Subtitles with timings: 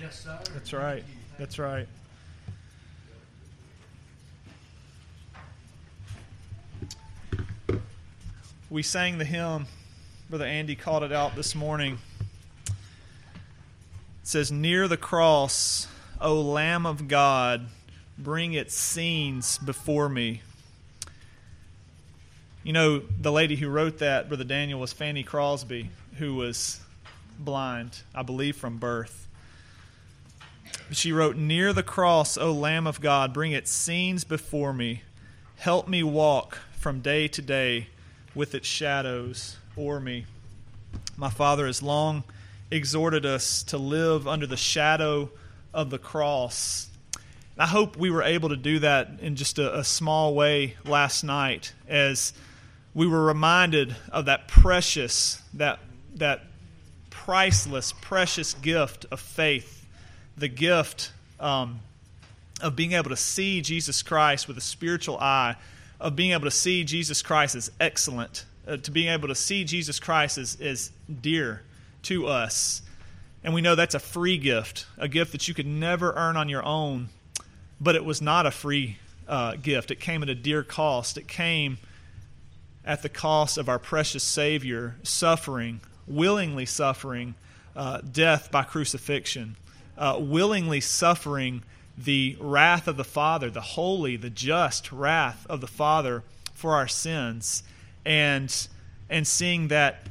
[0.00, 0.38] Yes, sir.
[0.52, 1.04] That's right.
[1.38, 1.88] That's right.
[8.68, 9.66] We sang the hymn.
[10.28, 11.98] Brother Andy called it out this morning.
[12.66, 12.74] It
[14.24, 15.86] says, Near the cross,
[16.20, 17.68] O Lamb of God,
[18.18, 20.42] bring its scenes before me.
[22.64, 26.80] You know, the lady who wrote that, Brother Daniel, was Fanny Crosby, who was
[27.38, 29.28] blind, I believe, from birth.
[30.90, 35.02] She wrote, Near the cross, O Lamb of God, bring its scenes before me.
[35.56, 37.88] Help me walk from day to day
[38.34, 40.26] with its shadows o'er me.
[41.16, 42.24] My Father has long
[42.70, 45.30] exhorted us to live under the shadow
[45.72, 46.88] of the cross.
[47.58, 51.24] I hope we were able to do that in just a, a small way last
[51.24, 52.32] night as
[52.94, 55.78] we were reminded of that precious, that,
[56.16, 56.44] that
[57.26, 59.84] priceless, precious gift of faith,
[60.38, 61.80] the gift um,
[62.62, 65.56] of being able to see Jesus Christ with a spiritual eye
[65.98, 69.64] of being able to see Jesus Christ as excellent, uh, to being able to see
[69.64, 71.62] Jesus Christ as, as dear
[72.02, 72.80] to us.
[73.42, 76.48] And we know that's a free gift, a gift that you could never earn on
[76.48, 77.08] your own,
[77.80, 79.90] but it was not a free uh, gift.
[79.90, 81.16] It came at a dear cost.
[81.16, 81.78] It came
[82.84, 87.34] at the cost of our precious Savior suffering, willingly suffering
[87.74, 89.56] uh, death by crucifixion,
[89.98, 91.62] uh, willingly suffering
[91.98, 96.88] the wrath of the Father, the holy, the just wrath of the Father for our
[96.88, 97.62] sins,
[98.04, 98.68] and
[99.08, 100.08] and seeing that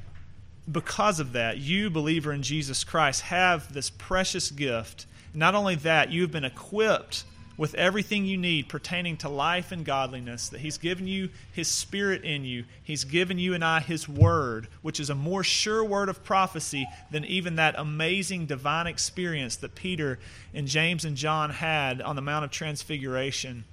[0.72, 5.06] because of that, you, believer in Jesus Christ, have this precious gift.
[5.34, 7.24] Not only that, you've been equipped
[7.58, 12.24] with everything you need pertaining to life and godliness, that He's given you His Spirit
[12.24, 12.66] in you.
[12.84, 16.88] He's given you and I His Word, which is a more sure word of prophecy
[17.12, 20.20] than even that amazing divine experience that Peter
[20.54, 23.64] and James and John had on the Mount of Transfiguration.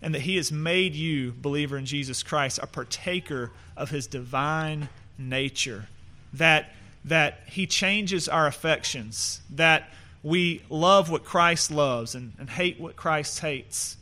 [0.00, 4.88] And that He has made you, believer in Jesus Christ, a partaker of His divine
[5.18, 5.88] nature.
[6.34, 6.72] That,
[7.04, 9.40] that He changes our affections.
[9.50, 9.90] That
[10.22, 13.96] we love what Christ loves and, and hate what Christ hates,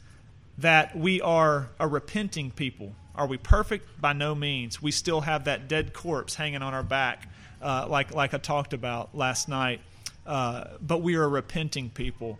[0.58, 2.94] that we are a repenting people.
[3.14, 4.00] Are we perfect?
[4.00, 4.82] By no means.
[4.82, 7.28] We still have that dead corpse hanging on our back,
[7.60, 9.80] uh, like, like I talked about last night.
[10.26, 12.38] Uh, but we are a repenting people.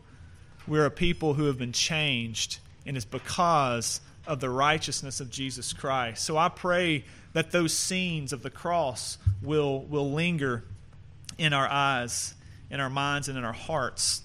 [0.67, 5.73] We're a people who have been changed, and it's because of the righteousness of Jesus
[5.73, 6.25] Christ.
[6.25, 10.65] So I pray that those scenes of the cross will, will linger
[11.39, 12.35] in our eyes
[12.71, 14.23] in our minds and in our hearts.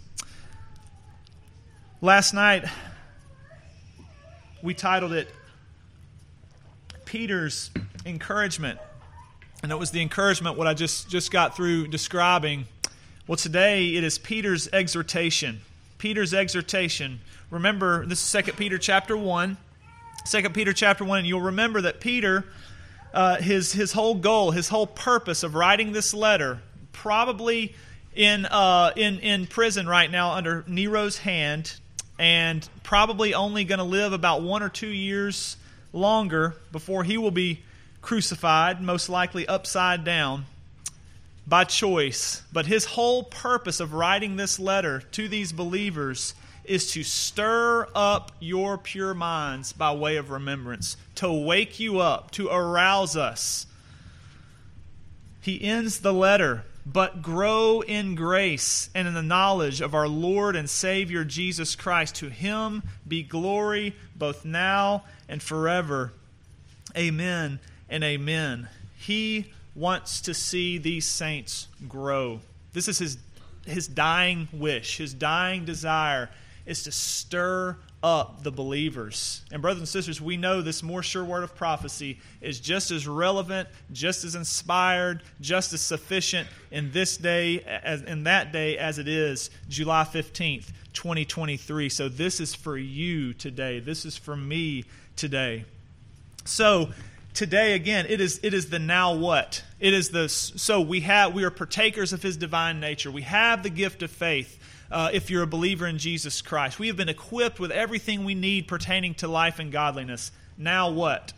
[2.01, 2.65] Last night,
[4.63, 5.29] we titled it
[7.05, 7.71] Peter's
[8.05, 8.79] Encouragement.
[9.63, 12.65] And it was the encouragement what I just, just got through describing.
[13.27, 15.61] Well, today it is Peter's exhortation.
[15.99, 17.19] Peter's exhortation.
[17.51, 19.57] Remember, this is 2 Peter chapter 1.
[20.25, 22.45] 2 Peter chapter 1, and you'll remember that Peter,
[23.13, 26.59] uh, his, his whole goal, his whole purpose of writing this letter,
[26.91, 27.75] probably
[28.15, 31.73] in, uh, in, in prison right now under Nero's hand
[32.19, 35.57] and probably only going to live about one or two years
[35.93, 37.61] longer before he will be
[38.01, 40.45] crucified, most likely upside down
[41.47, 42.43] by choice.
[42.51, 46.33] But his whole purpose of writing this letter to these believers
[46.63, 52.31] is to stir up your pure minds by way of remembrance, to wake you up,
[52.31, 53.65] to arouse us.
[55.41, 60.55] He ends the letter but grow in grace and in the knowledge of our Lord
[60.55, 62.15] and Savior Jesus Christ.
[62.15, 66.13] To him be glory both now and forever.
[66.97, 67.59] Amen
[67.89, 68.67] and amen.
[68.97, 72.41] He wants to see these saints grow.
[72.73, 73.17] This is his,
[73.65, 76.29] his dying wish, his dying desire
[76.65, 79.41] is to stir up the believers.
[79.51, 83.07] And, brothers and sisters, we know this more sure word of prophecy is just as
[83.07, 88.97] relevant, just as inspired, just as sufficient in this day, as in that day, as
[88.97, 91.89] it is July 15th, 2023.
[91.89, 93.79] So, this is for you today.
[93.79, 95.65] This is for me today.
[96.45, 96.89] So,
[97.33, 101.33] today again it is it is the now what it is the so we have
[101.33, 104.60] we are partakers of his divine nature we have the gift of faith
[104.91, 106.77] uh, if you're a believer in Jesus Christ.
[106.77, 110.31] We have been equipped with everything we need pertaining to life and godliness.
[110.57, 111.33] Now what?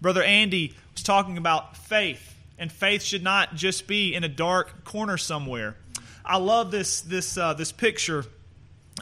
[0.00, 4.84] Brother Andy was talking about faith, and faith should not just be in a dark
[4.84, 5.76] corner somewhere.
[6.24, 8.24] I love this this uh, this picture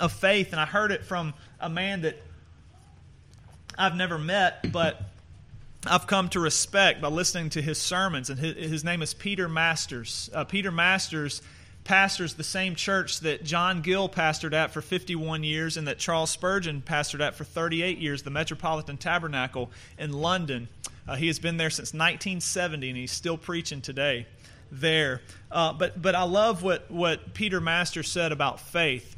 [0.01, 2.21] of faith, and I heard it from a man that
[3.79, 5.01] I've never met, but
[5.87, 9.49] I've come to respect by listening to his sermons, and his, his name is Peter
[9.49, 10.31] Masters.
[10.33, 11.43] Uh, Peter Masters
[11.85, 16.31] pastors the same church that John Gill pastored at for 51 years and that Charles
[16.31, 20.69] Spurgeon pastored at for 38 years, the Metropolitan Tabernacle in London.
[21.09, 24.27] Uh, he has been there since 1970 and he's still preaching today
[24.71, 25.21] there.
[25.51, 29.17] Uh, but, but I love what, what Peter Master said about faith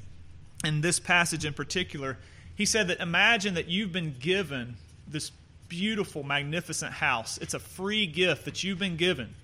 [0.64, 2.18] in this passage in particular.
[2.56, 4.76] He said that imagine that you've been given
[5.06, 5.30] this
[5.68, 7.38] beautiful, magnificent house.
[7.38, 9.34] It's a free gift that you've been given.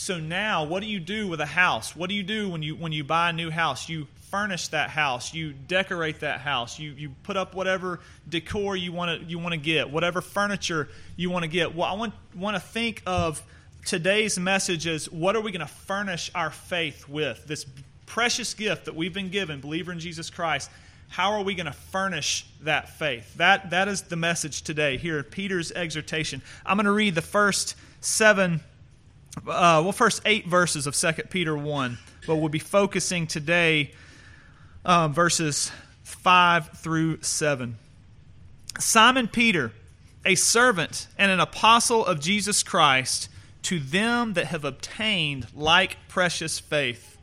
[0.00, 1.94] So now, what do you do with a house?
[1.94, 3.86] What do you do when you when you buy a new house?
[3.86, 8.92] You furnish that house, you decorate that house, you you put up whatever decor you
[8.92, 11.74] want to you want to get, whatever furniture you want to get.
[11.74, 13.42] Well, I want want to think of
[13.84, 17.46] today's message as what are we going to furnish our faith with?
[17.46, 17.66] This
[18.06, 20.70] precious gift that we've been given, believer in Jesus Christ.
[21.08, 23.34] How are we going to furnish that faith?
[23.34, 26.40] That that is the message today here Peter's exhortation.
[26.64, 28.60] I'm going to read the first seven
[29.36, 33.92] uh, well, first eight verses of 2 Peter 1, but we'll be focusing today
[34.84, 35.70] uh, verses
[36.02, 37.76] 5 through 7.
[38.78, 39.72] Simon Peter,
[40.24, 43.28] a servant and an apostle of Jesus Christ,
[43.62, 47.18] to them that have obtained like precious faith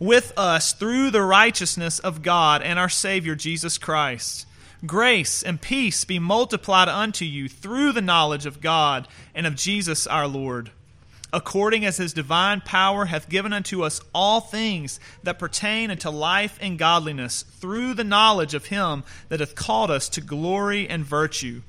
[0.00, 4.46] with us through the righteousness of God and our Savior Jesus Christ.
[4.84, 10.06] Grace and peace be multiplied unto you through the knowledge of God and of Jesus
[10.06, 10.70] our Lord
[11.34, 16.56] according as his divine power hath given unto us all things that pertain unto life
[16.62, 21.60] and godliness, through the knowledge of him that hath called us to glory and virtue,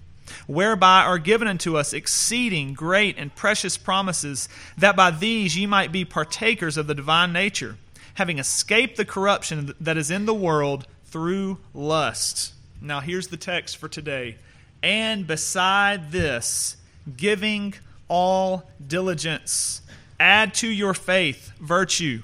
[0.46, 4.48] whereby are given unto us exceeding great and precious promises,
[4.78, 7.76] that by these ye might be partakers of the divine nature,
[8.14, 12.54] having escaped the corruption that is in the world through lust.
[12.80, 14.36] Now here's the text for today.
[14.84, 16.78] And beside this,
[17.18, 17.74] giving
[18.08, 19.82] all diligence.
[20.20, 22.22] Add to your faith virtue,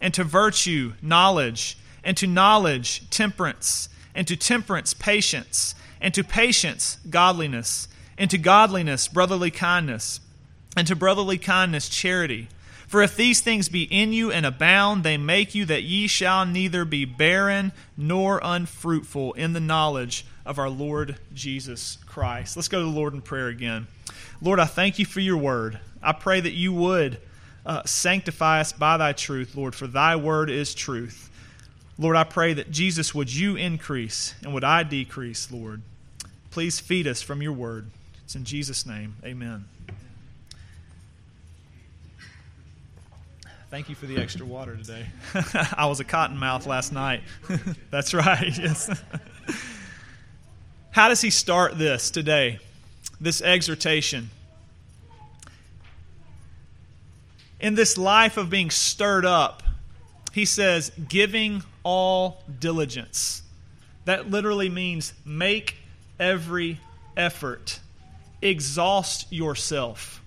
[0.00, 6.98] and to virtue, knowledge, and to knowledge, temperance, and to temperance, patience, and to patience,
[7.08, 7.88] godliness,
[8.18, 10.20] and to godliness, brotherly kindness,
[10.76, 12.48] and to brotherly kindness, charity.
[12.86, 16.44] For if these things be in you and abound, they make you that ye shall
[16.44, 22.56] neither be barren nor unfruitful in the knowledge of our Lord Jesus Christ.
[22.56, 23.86] Let's go to the Lord in prayer again.
[24.40, 25.78] Lord, I thank you for your word.
[26.02, 27.18] I pray that you would
[27.64, 31.30] uh, sanctify us by thy truth, Lord, for thy word is truth.
[31.98, 35.82] Lord, I pray that Jesus, would you increase and would I decrease, Lord?
[36.50, 37.90] Please feed us from your word.
[38.24, 39.16] It's in Jesus' name.
[39.24, 39.64] Amen.
[43.72, 45.06] Thank you for the extra water today.
[45.76, 47.22] I was a cottonmouth last night.
[47.90, 48.90] That's right, yes.
[50.92, 52.58] How does he start this today?
[53.18, 54.28] This exhortation.
[57.58, 59.62] In this life of being stirred up,
[60.32, 63.42] he says, giving all diligence.
[64.04, 65.76] That literally means make
[66.20, 66.78] every
[67.16, 67.80] effort,
[68.42, 70.20] exhaust yourself.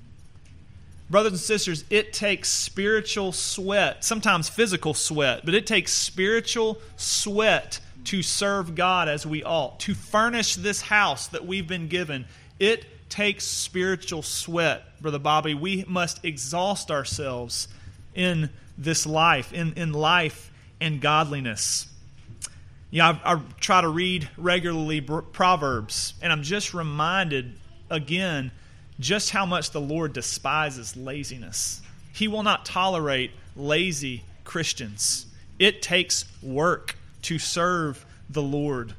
[1.11, 7.79] Brothers and sisters, it takes spiritual sweat, sometimes physical sweat, but it takes spiritual sweat
[8.05, 12.25] to serve God as we ought, to furnish this house that we've been given.
[12.59, 15.53] It takes spiritual sweat, Brother Bobby.
[15.53, 17.67] We must exhaust ourselves
[18.13, 21.87] in this life, in, in life and godliness.
[22.91, 27.53] Yeah, I, I try to read regularly Proverbs, and I'm just reminded
[27.89, 28.51] again
[28.99, 31.81] just how much the Lord despises laziness.
[32.13, 35.25] He will not tolerate lazy Christians.
[35.59, 38.93] It takes work to serve the Lord.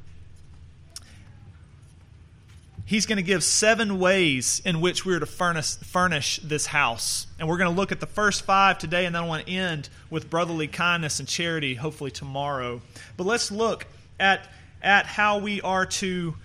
[2.85, 7.27] He's going to give seven ways in which we're to furnish, furnish this house.
[7.37, 9.51] And we're going to look at the first five today, and then I want to
[9.51, 12.81] end with brotherly kindness and charity, hopefully tomorrow.
[13.17, 13.85] But let's look
[14.19, 14.47] at,
[14.81, 16.35] at how we are to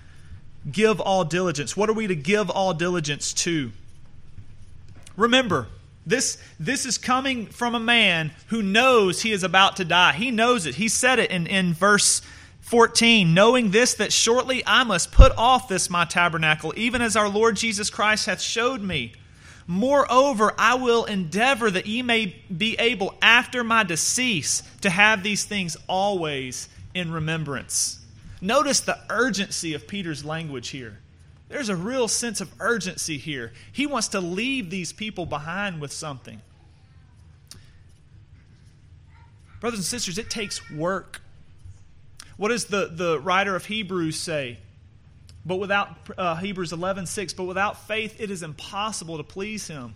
[0.71, 1.77] give all diligence.
[1.77, 3.71] What are we to give all diligence to?
[5.17, 5.69] Remember,
[6.07, 10.13] this, this is coming from a man who knows he is about to die.
[10.13, 10.75] He knows it.
[10.75, 12.23] He said it in, in verse
[12.63, 17.29] 14 Knowing this, that shortly I must put off this my tabernacle, even as our
[17.29, 19.13] Lord Jesus Christ hath showed me.
[19.67, 25.45] Moreover, I will endeavor that ye may be able after my decease to have these
[25.45, 28.01] things always in remembrance.
[28.41, 30.99] Notice the urgency of Peter's language here.
[31.53, 33.53] There's a real sense of urgency here.
[33.71, 36.41] He wants to leave these people behind with something.
[39.61, 41.21] Brothers and sisters, it takes work.
[42.37, 44.59] What does the, the writer of Hebrews say?
[45.45, 49.95] But without uh, Hebrews 11, 6, but without faith it is impossible to please him.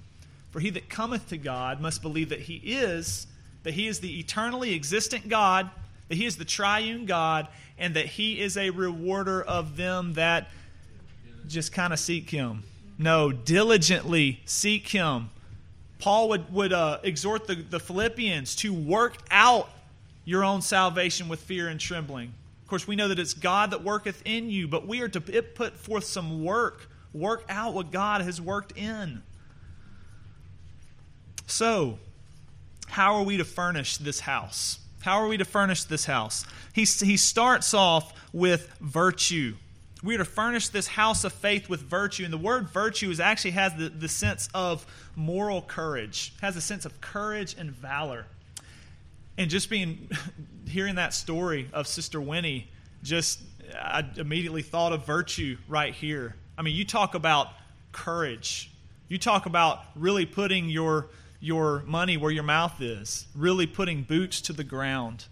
[0.51, 3.27] For he that cometh to God must believe that he is,
[3.67, 5.69] that He is the eternally existent God,
[6.07, 10.49] that He is the triune God, and that He is a rewarder of them that
[11.49, 12.62] just kind of seek Him.
[12.99, 15.31] No, diligently seek Him.
[15.99, 19.71] Paul would, would uh, exhort the, the Philippians to work out
[20.25, 22.35] your own salvation with fear and trembling.
[22.62, 25.21] Of course, we know that it's God that worketh in you, but we are to
[25.21, 29.23] put forth some work, work out what God has worked in.
[31.47, 31.99] So,
[32.88, 34.81] how are we to furnish this house?
[35.00, 36.45] How are we to furnish this house?
[36.73, 39.55] He, he starts off with virtue.
[40.07, 42.23] We are to furnish this house of faith with virtue.
[42.23, 44.87] And the word virtue is actually has the, the sense of
[45.17, 48.27] moral courage, has a sense of courage and valor.
[49.37, 50.09] And just being
[50.69, 52.69] hearing that story of Sister Winnie,
[53.03, 53.41] just
[53.75, 56.37] I immediately thought of virtue right here.
[56.57, 57.49] I mean, you talk about
[57.91, 58.71] courage.
[59.09, 61.09] You talk about really putting your
[61.41, 65.25] your money where your mouth is, really putting boots to the ground.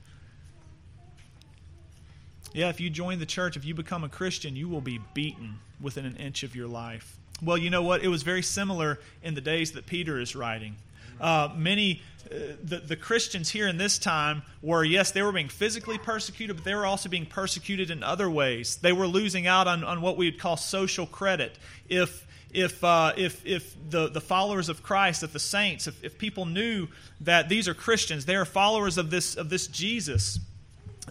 [2.55, 5.57] Yeah, if you join the church, if you become a Christian, you will be beaten
[5.81, 7.17] within an inch of your life.
[7.43, 8.05] Well, you know what?
[8.05, 10.77] It was very similar in the days that Peter is writing.
[11.21, 15.49] Uh, many, uh, the, the Christians here in this time were, yes, they were being
[15.49, 18.77] physically persecuted, but they were also being persecuted in other ways.
[18.77, 21.59] They were losing out on, on what we would call social credit.
[21.89, 26.19] If if, uh, if, if the, the followers of Christ, if the saints, if, if
[26.19, 26.87] people knew
[27.23, 30.39] that these are Christians, they are followers of this, of this Jesus,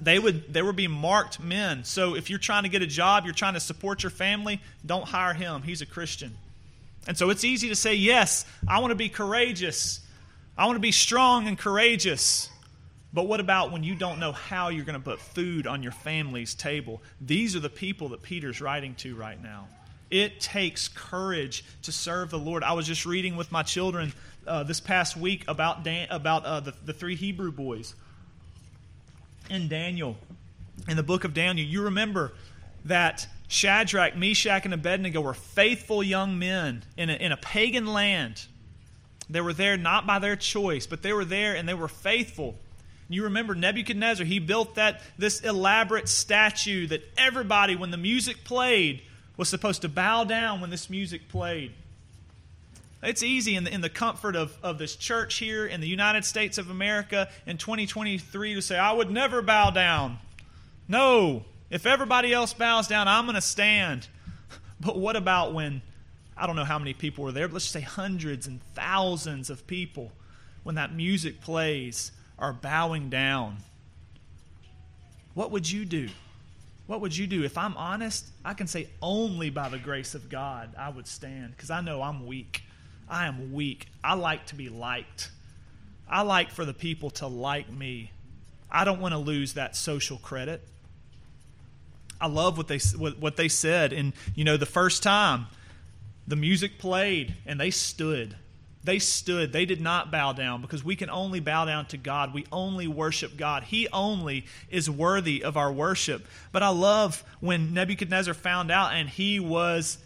[0.02, 1.84] they would, they would be marked men.
[1.84, 5.08] So if you're trying to get a job, you're trying to support your family, don't
[5.08, 5.62] hire him.
[5.62, 6.36] He's a Christian.
[7.08, 10.00] And so it's easy to say, yes, I want to be courageous.
[10.58, 12.50] I want to be strong and courageous.
[13.14, 15.92] But what about when you don't know how you're going to put food on your
[15.92, 17.02] family's table?
[17.22, 19.68] These are the people that Peter's writing to right now.
[20.10, 22.64] It takes courage to serve the Lord.
[22.64, 24.14] I was just reading with my children
[24.48, 27.94] uh, this past week about Dan, about uh, the, the three Hebrew boys
[29.50, 30.18] in Daniel,
[30.88, 31.68] in the book of Daniel.
[31.68, 32.34] You remember
[32.86, 38.46] that Shadrach, Meshach, and Abednego were faithful young men in a, in a pagan land.
[39.30, 42.56] They were there not by their choice, but they were there and they were faithful.
[43.10, 49.04] You remember Nebuchadnezzar, he built that this elaborate statue that everybody, when the music played,
[49.38, 51.74] was supposed to bow down when this music played.
[53.04, 56.24] It's easy in the, in the comfort of, of this church here in the United
[56.24, 60.20] States of America in 2023 to say, I would never bow down.
[60.88, 64.08] No, if everybody else bows down, I'm going to stand.
[64.80, 65.82] But what about when,
[66.36, 69.66] I don't know how many people were there, but let's say hundreds and thousands of
[69.66, 70.12] people,
[70.64, 73.60] when that music plays, are bowing down?
[75.36, 76.10] What would you do?
[76.88, 77.44] What would you do?
[77.44, 81.52] If I'm honest, I can say only by the grace of God I would stand
[81.52, 82.64] because I know I'm weak.
[83.10, 83.88] I am weak.
[84.04, 85.30] I like to be liked.
[86.10, 88.12] I like for the people to like me.
[88.72, 90.62] I don't want to lose that social credit.
[92.20, 95.48] I love what they what they said and you know the first time
[96.26, 98.38] the music played and they stood
[98.84, 99.54] they stood.
[99.54, 102.34] They did not bow down because we can only bow down to God.
[102.34, 103.64] We only worship God.
[103.64, 106.28] He only is worthy of our worship.
[106.52, 109.98] But I love when Nebuchadnezzar found out and he was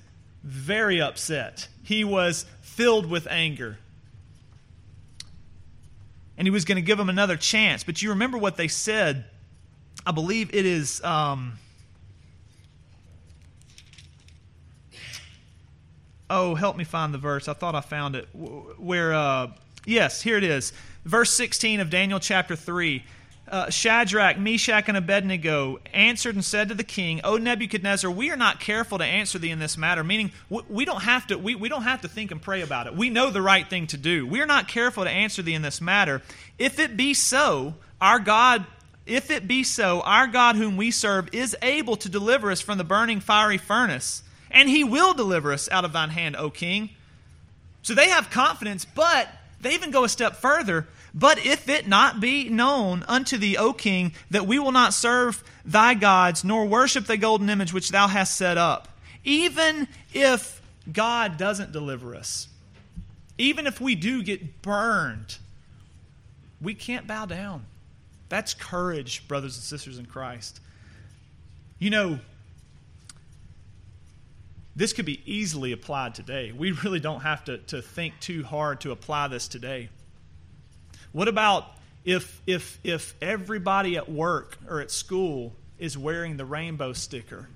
[0.43, 1.67] very upset.
[1.83, 3.77] He was filled with anger.
[6.37, 7.83] And he was going to give him another chance.
[7.83, 9.25] But you remember what they said.
[10.05, 11.03] I believe it is.
[11.03, 11.57] Um,
[16.29, 17.47] oh, help me find the verse.
[17.47, 18.27] I thought I found it.
[18.33, 19.51] Where, uh,
[19.85, 20.73] yes, here it is.
[21.05, 23.03] Verse 16 of Daniel chapter 3.
[23.47, 28.35] Uh, Shadrach, Meshach, and Abednego answered and said to the king, "O Nebuchadnezzar, we are
[28.35, 31.69] not careful to answer thee in this matter." Meaning, we don't have to we, we
[31.69, 32.95] don't have to think and pray about it.
[32.95, 34.27] We know the right thing to do.
[34.27, 36.21] We are not careful to answer thee in this matter.
[36.59, 38.65] If it be so, our God,
[39.05, 42.77] if it be so, our God whom we serve is able to deliver us from
[42.77, 46.89] the burning fiery furnace and he will deliver us out of thine hand, O king.
[47.81, 49.27] So they have confidence, but
[49.61, 50.87] they even go a step further.
[51.17, 55.43] But if it not be known unto thee, O king, that we will not serve
[55.65, 58.87] thy gods, nor worship the golden image which thou hast set up,
[59.23, 60.61] even if
[60.93, 62.49] God doesn't deliver us,
[63.39, 65.39] even if we do get burned,
[66.61, 67.65] we can't bow down.
[68.29, 70.59] That's courage, brothers and sisters in Christ.
[71.79, 72.19] You know,
[74.75, 76.51] this could be easily applied today.
[76.51, 79.89] We really don't have to, to think too hard to apply this today.
[81.11, 81.65] What about
[82.05, 87.47] if, if, if everybody at work or at school is wearing the rainbow sticker?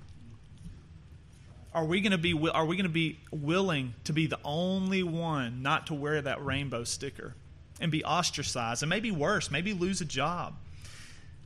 [1.74, 5.02] Are we going to be are we going to be willing to be the only
[5.02, 7.34] one not to wear that rainbow sticker?
[7.82, 10.54] and be ostracized, and maybe worse, maybe lose a job?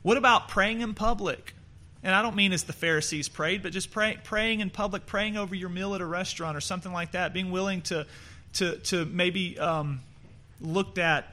[0.03, 1.55] What about praying in public?
[2.03, 5.35] And I don't mean as the Pharisees prayed, but just pray, praying in public, praying
[5.35, 8.05] over your meal at a restaurant or something like that, being willing to,
[8.53, 9.99] to, to maybe um,
[10.61, 11.25] looked at.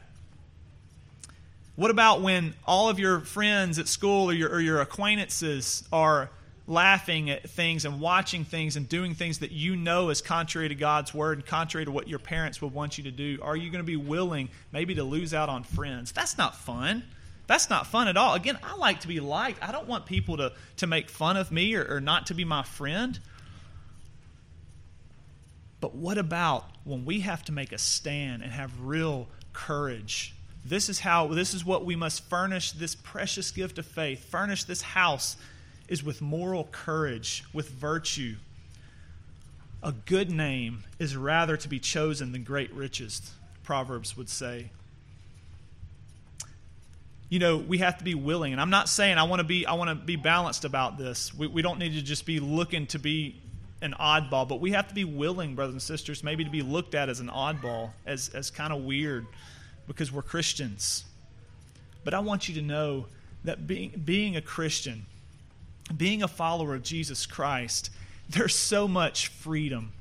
[1.77, 6.31] What about when all of your friends at school or your, or your acquaintances are
[6.67, 10.75] laughing at things and watching things and doing things that you know is contrary to
[10.75, 13.39] God's word and contrary to what your parents would want you to do?
[13.43, 16.13] Are you going to be willing maybe to lose out on friends?
[16.13, 17.03] That's not fun.
[17.47, 18.35] That's not fun at all.
[18.35, 19.63] Again, I like to be liked.
[19.63, 22.45] I don't want people to, to make fun of me or, or not to be
[22.45, 23.19] my friend.
[25.81, 30.35] But what about when we have to make a stand and have real courage?
[30.65, 34.25] This is how this is what we must furnish this precious gift of faith.
[34.31, 35.37] Furnish this house
[35.89, 38.37] is with moral courage, with virtue.
[39.83, 44.71] A good name is rather to be chosen than great riches, Proverbs would say
[47.35, 48.53] you know, we have to be willing.
[48.53, 51.35] And I'm not saying I want to be I want to be balanced about this.
[51.35, 53.41] We, we don't need to just be looking to be
[53.83, 56.95] an oddball, but we have to be willing, brothers and sisters, maybe to be looked
[56.95, 59.27] at as an oddball, as as kind of weird,
[59.87, 61.05] because we're Christians.
[62.05, 63.07] But I want you to know
[63.45, 65.07] that being being a Christian,
[65.97, 67.91] being a follower of Jesus Christ,
[68.29, 69.93] there's so much freedom.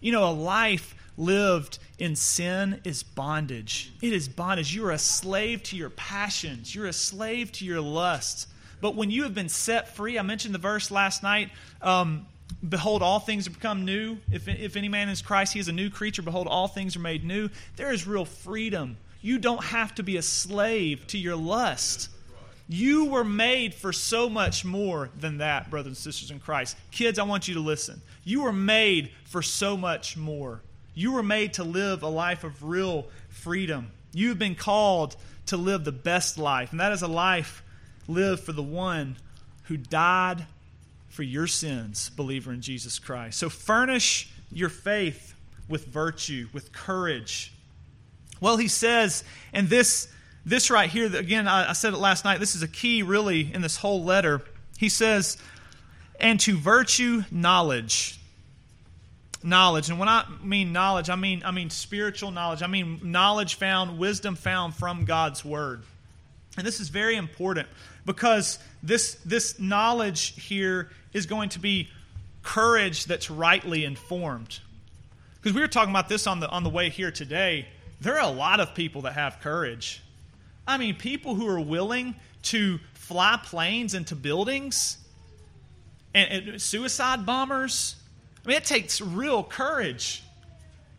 [0.00, 3.92] You know, a life lived in sin is bondage.
[4.00, 4.74] It is bondage.
[4.74, 8.46] You are a slave to your passions, you're a slave to your lusts.
[8.80, 11.50] But when you have been set free, I mentioned the verse last night.
[11.82, 12.26] Um,
[12.66, 14.18] Behold, all things have become new.
[14.32, 16.22] If, if any man is Christ, he is a new creature.
[16.22, 17.50] Behold, all things are made new.
[17.76, 18.96] There is real freedom.
[19.20, 22.10] You don't have to be a slave to your lust.
[22.68, 26.76] You were made for so much more than that, brothers and sisters in Christ.
[26.90, 28.02] Kids, I want you to listen.
[28.24, 30.60] You were made for so much more.
[30.94, 33.90] You were made to live a life of real freedom.
[34.12, 37.62] You've been called to live the best life, and that is a life
[38.06, 39.16] lived for the one
[39.64, 40.46] who died
[41.08, 43.38] for your sins, believer in Jesus Christ.
[43.38, 45.34] So furnish your faith
[45.68, 47.52] with virtue, with courage.
[48.40, 50.08] Well, he says, and this
[50.48, 53.52] this right here, again, I, I said it last night, this is a key really
[53.52, 54.40] in this whole letter.
[54.78, 55.36] He says,
[56.18, 58.18] and to virtue, knowledge.
[59.42, 59.90] Knowledge.
[59.90, 62.62] And when i mean knowledge i mean i mean spiritual knowledge.
[62.62, 65.82] I mean knowledge found wisdom found from god's word.
[66.56, 67.68] And this is very important
[68.04, 71.88] because this this knowledge here is going to be
[72.42, 74.58] courage that's rightly informed.
[75.36, 77.68] Because we were talking about this on the on the way here today
[78.00, 80.02] there are a lot of people that have courage
[80.66, 84.98] i mean people who are willing to fly planes into buildings
[86.14, 87.96] and, and suicide bombers
[88.48, 90.22] I mean, it takes real courage.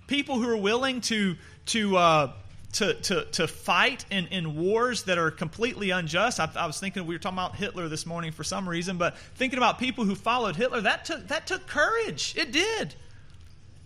[0.06, 1.36] People who are willing to,
[1.68, 2.32] to, uh,
[2.74, 6.40] to, to, to fight in, in wars that are completely unjust.
[6.40, 9.18] I, I, was thinking, we were talking about Hitler this morning for some reason, but
[9.18, 12.36] thinking about people who followed Hitler, that took, that took courage.
[12.38, 12.94] It did.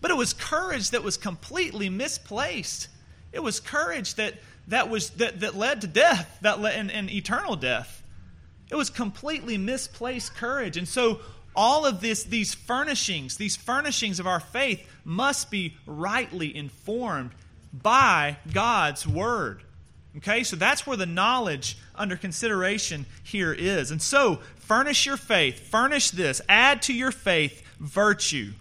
[0.01, 2.89] But it was courage that was completely misplaced.
[3.33, 4.35] It was courage that,
[4.69, 8.01] that, was, that, that led to death, that led, and, and eternal death.
[8.71, 10.77] It was completely misplaced courage.
[10.77, 11.19] And so
[11.55, 17.31] all of this, these furnishings, these furnishings of our faith must be rightly informed
[17.73, 19.63] by God's Word.
[20.17, 23.89] Okay, so that's where the knowledge under consideration here is.
[23.89, 28.53] And so, furnish your faith, furnish this, add to your faith virtue,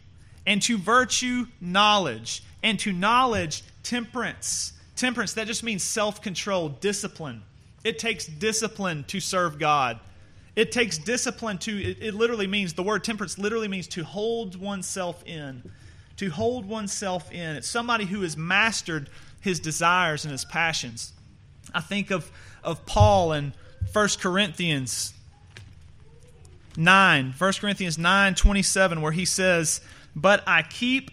[0.47, 4.73] and to virtue, knowledge, and to knowledge, temperance.
[4.97, 7.43] Temperance, that just means self control, discipline.
[7.85, 9.99] It takes discipline to serve God.
[10.55, 14.57] It takes discipline to, it, it, literally means, the word temperance literally means to hold
[14.57, 15.71] oneself in.
[16.19, 17.57] To hold oneself in.
[17.57, 19.09] It's somebody who has mastered
[19.41, 21.13] his desires and his passions.
[21.75, 22.31] I think of,
[22.63, 23.55] of Paul in
[23.93, 25.15] 1 Corinthians
[26.77, 29.81] 9, 1 Corinthians 9 27, where he says,
[30.15, 31.11] But I keep,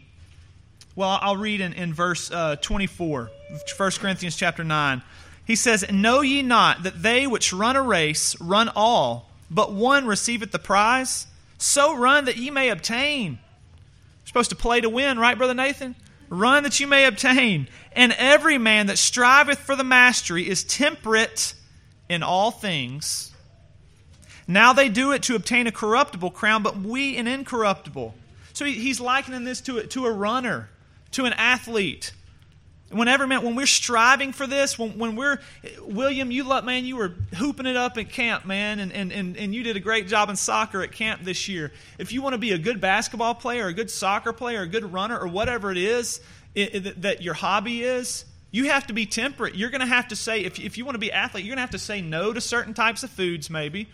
[0.99, 3.31] well, I'll read in, in verse uh, 24,
[3.77, 5.01] 1 Corinthians chapter 9.
[5.45, 10.05] He says, Know ye not that they which run a race run all, but one
[10.05, 11.25] receiveth the prize.
[11.57, 13.31] So run that ye may obtain.
[13.31, 15.95] You're supposed to play to win, right, Brother Nathan?
[16.27, 17.69] Run that you may obtain.
[17.93, 21.53] And every man that striveth for the mastery is temperate
[22.09, 23.31] in all things.
[24.49, 28.15] Now they do it to obtain a corruptible crown, but we an incorruptible.
[28.51, 30.67] So he's likening this to, to a runner,
[31.12, 32.13] to an athlete.
[32.91, 35.39] Whenever, man, when we're striving for this, when, when we're,
[35.82, 39.38] William, you look, man, you were hooping it up at camp, man, and, and, and,
[39.38, 41.72] and you did a great job in soccer at camp this year.
[42.00, 44.91] If you want to be a good basketball player, a good soccer player, a good
[44.91, 46.19] runner, or whatever it is
[46.56, 49.56] it, it, that your hobby is, You have to be temperate.
[49.56, 51.58] You're going to have to say, if, if you want to be athlete, you're going
[51.58, 53.88] to have to say no to certain types of foods, maybe.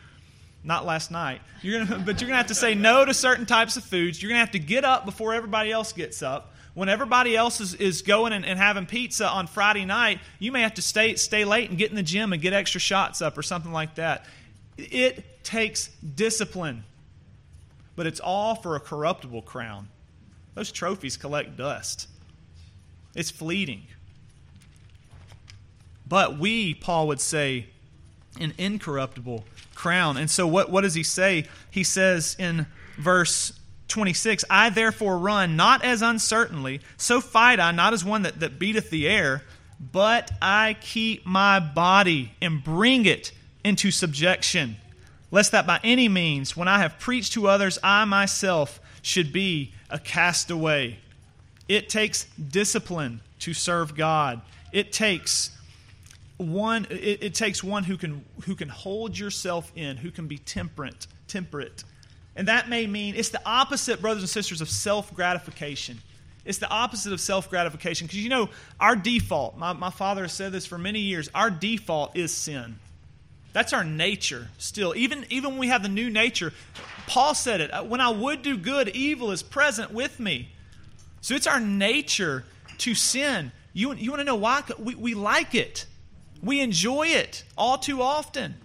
[0.63, 1.41] Not last night.
[1.62, 4.21] You're gonna, but you're going to have to say no to certain types of foods.
[4.21, 6.54] You're going to have to get up before everybody else gets up.
[6.75, 10.61] When everybody else is, is going and, and having pizza on Friday night, you may
[10.61, 13.38] have to stay, stay late and get in the gym and get extra shots up
[13.38, 14.25] or something like that.
[14.77, 16.83] It takes discipline,
[17.95, 19.88] but it's all for a corruptible crown.
[20.53, 22.09] Those trophies collect dust,
[23.15, 23.83] it's fleeting.
[26.07, 27.67] But we, Paul would say,
[28.39, 30.17] an incorruptible crown.
[30.17, 31.45] And so, what, what does he say?
[31.71, 33.53] He says in verse
[33.88, 38.60] 26 I therefore run not as uncertainly, so fight I, not as one that, that
[38.60, 39.43] beateth the air,
[39.80, 43.32] but I keep my body and bring it
[43.63, 44.78] into subjection,
[45.32, 49.74] lest that by any means, when I have preached to others, I myself should be
[49.89, 51.00] a castaway.
[51.67, 54.41] It takes discipline to serve God.
[54.71, 55.52] It takes
[56.38, 60.38] one it, it, takes one who can who can hold yourself in, who can be
[60.38, 61.84] temperate, temperate.
[62.36, 66.00] And that may mean it's the opposite, brothers and sisters, of self-gratification.
[66.43, 68.08] It's the opposite of self-gratification.
[68.08, 71.50] Because you know, our default, my, my father has said this for many years, our
[71.50, 72.78] default is sin.
[73.54, 74.93] That's our nature still.
[74.98, 76.52] Even, even when we have the new nature,
[77.08, 80.50] Paul said it uh, when I would do good, evil is present with me.
[81.21, 82.43] So it's our nature
[82.80, 83.54] to sin.
[83.74, 84.62] You, you want to know why?
[84.78, 85.86] We, we like it.
[86.43, 88.56] We enjoy it all too often.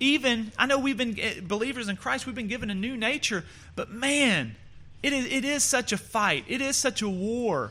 [0.00, 3.44] Even, I know we've been eh, believers in Christ, we've been given a new nature,
[3.76, 4.56] but man,
[5.02, 6.44] it is, it is such a fight.
[6.48, 7.70] It is such a war.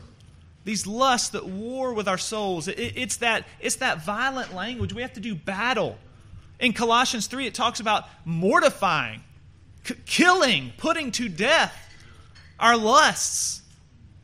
[0.64, 2.68] These lusts that war with our souls.
[2.68, 4.92] It, it's, that, it's that violent language.
[4.92, 5.98] We have to do battle.
[6.60, 9.22] In Colossians 3, it talks about mortifying,
[9.84, 11.74] c- killing, putting to death
[12.58, 13.62] our lusts,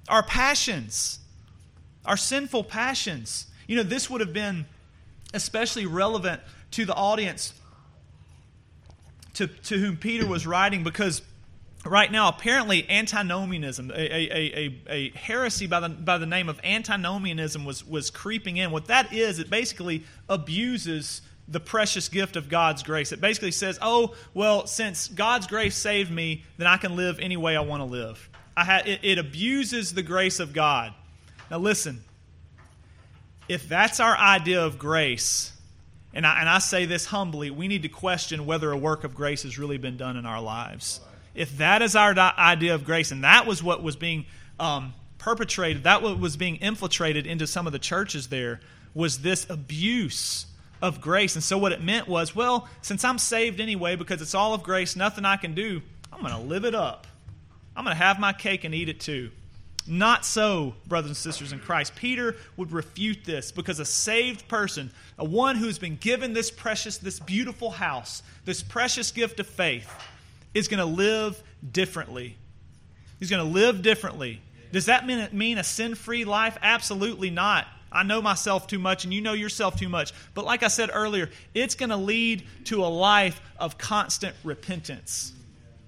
[0.08, 1.18] our passions,
[2.04, 3.46] our sinful passions.
[3.66, 4.66] You know, this would have been
[5.32, 6.40] especially relevant
[6.72, 7.54] to the audience
[9.36, 11.22] to, to whom Peter was writing because
[11.84, 16.60] right now, apparently, antinomianism, a, a, a, a, heresy by the, by the name of
[16.64, 18.70] antinomianism, was, was creeping in.
[18.70, 23.12] What that is, it basically abuses the precious gift of God's grace.
[23.12, 27.36] It basically says, oh, well, since God's grace saved me, then I can live any
[27.36, 28.28] way I want to live.
[28.56, 30.92] I ha- it, it abuses the grace of God.
[31.50, 32.02] Now, listen,
[33.48, 35.52] if that's our idea of grace,
[36.16, 39.14] and I, and I say this humbly, we need to question whether a work of
[39.14, 40.98] grace has really been done in our lives.
[41.34, 44.24] If that is our idea of grace, and that was what was being
[44.58, 48.60] um, perpetrated, that was being infiltrated into some of the churches there,
[48.94, 50.46] was this abuse
[50.80, 51.34] of grace.
[51.34, 54.62] And so what it meant was, well, since I'm saved anyway because it's all of
[54.62, 57.06] grace, nothing I can do, I'm going to live it up.
[57.76, 59.32] I'm going to have my cake and eat it too.
[59.88, 61.94] Not so, brothers and sisters in Christ.
[61.94, 66.98] Peter would refute this because a saved person, a one who's been given this precious,
[66.98, 69.88] this beautiful house, this precious gift of faith,
[70.54, 71.40] is going to live
[71.72, 72.36] differently.
[73.20, 74.40] He's going to live differently.
[74.72, 76.58] Does that mean, mean a sin free life?
[76.62, 77.66] Absolutely not.
[77.92, 80.12] I know myself too much and you know yourself too much.
[80.34, 85.32] But like I said earlier, it's going to lead to a life of constant repentance.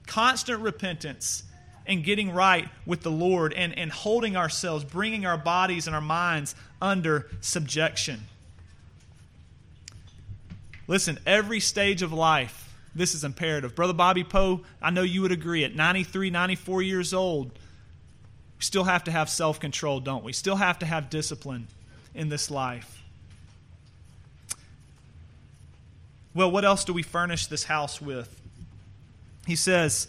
[0.06, 1.42] Constant repentance
[1.88, 6.02] and getting right with the Lord and, and holding ourselves, bringing our bodies and our
[6.02, 8.20] minds under subjection.
[10.86, 13.74] Listen, every stage of life, this is imperative.
[13.74, 17.50] Brother Bobby Poe, I know you would agree, at 93, 94 years old,
[18.58, 20.32] we still have to have self control, don't we?
[20.32, 21.68] Still have to have discipline
[22.14, 23.02] in this life.
[26.34, 28.34] Well, what else do we furnish this house with?
[29.46, 30.08] He says,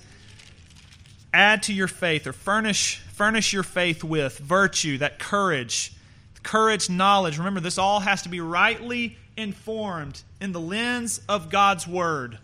[1.34, 5.94] add to your faith or furnish furnish your faith with virtue that courage
[6.42, 7.38] courage knowledge.
[7.38, 12.40] Remember this all has to be rightly informed in the lens of god's word.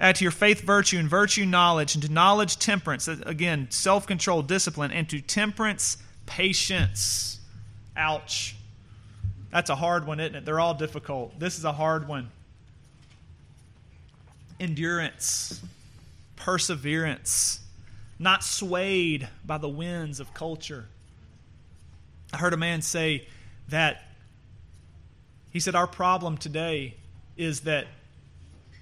[0.00, 3.08] Add to your faith virtue and virtue knowledge and to knowledge temperance.
[3.08, 7.40] Again self-control discipline and to temperance patience.
[7.96, 8.54] Ouch.
[9.50, 10.44] That's a hard one isn't it?
[10.44, 11.38] They're all difficult.
[11.40, 12.30] This is a hard one
[14.60, 15.62] endurance,
[16.36, 17.60] perseverance,
[18.18, 20.86] not swayed by the winds of culture.
[22.32, 23.26] I heard a man say
[23.68, 24.02] that
[25.50, 26.94] he said, Our problem today
[27.36, 27.86] is that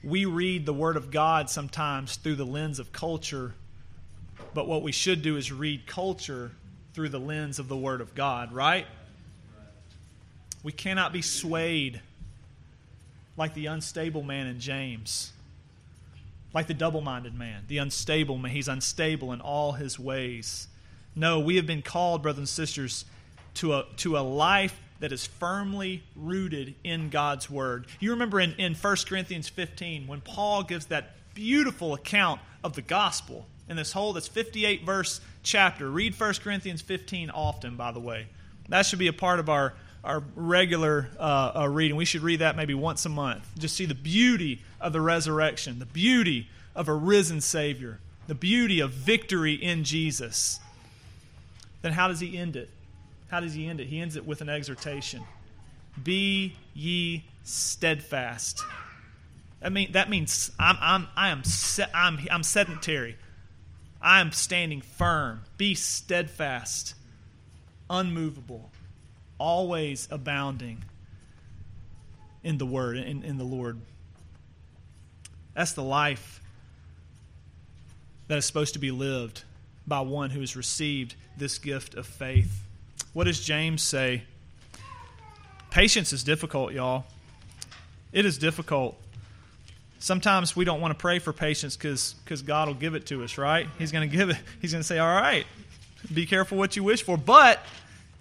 [0.02, 3.54] we read the Word of God sometimes through the lens of culture,
[4.54, 6.52] but what we should do is read culture
[6.94, 8.86] through the lens of the Word of God, right?
[10.62, 12.00] We cannot be swayed
[13.36, 15.32] like the unstable man in James
[16.56, 18.50] like the double minded man, the unstable man.
[18.50, 20.68] He's unstable in all his ways.
[21.14, 23.04] No, we have been called, brothers and sisters,
[23.56, 27.84] to a, to a life that is firmly rooted in God's Word.
[28.00, 32.80] You remember in, in 1 Corinthians 15 when Paul gives that beautiful account of the
[32.80, 35.90] gospel in this whole, this 58 verse chapter.
[35.90, 38.28] Read 1 Corinthians 15 often, by the way.
[38.70, 39.74] That should be a part of our,
[40.06, 41.96] our regular uh, uh, reading.
[41.96, 43.46] We should read that maybe once a month.
[43.58, 48.80] Just see the beauty of the resurrection, the beauty of a risen Savior, the beauty
[48.80, 50.60] of victory in Jesus.
[51.82, 52.70] Then how does he end it?
[53.28, 53.88] How does he end it?
[53.88, 55.22] He ends it with an exhortation
[56.02, 58.62] Be ye steadfast.
[59.62, 63.16] I mean, that means I'm, I'm, I am se- I'm, I'm sedentary.
[64.00, 65.42] I am standing firm.
[65.56, 66.94] Be steadfast,
[67.88, 68.70] unmovable,
[69.38, 70.84] always abounding
[72.42, 73.80] in the Word, in, in the Lord.
[75.54, 76.40] That's the life
[78.28, 79.42] that is supposed to be lived
[79.86, 82.62] by one who has received this gift of faith.
[83.12, 84.24] What does James say?
[85.70, 87.04] Patience is difficult, y'all.
[88.12, 88.96] It is difficult.
[89.98, 93.38] Sometimes we don't want to pray for patience because God will give it to us,
[93.38, 93.66] right?
[93.78, 94.36] He's going to give it.
[94.60, 95.46] He's going to say, all right,
[96.12, 97.16] be careful what you wish for.
[97.16, 97.60] But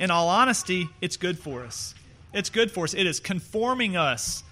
[0.05, 1.95] in all honesty, it's good for us.
[2.31, 2.93] It's good for us.
[2.93, 4.43] It is conforming us.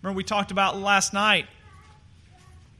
[0.00, 1.46] Remember, we talked about last night